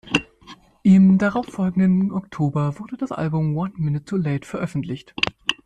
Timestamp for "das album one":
2.97-3.73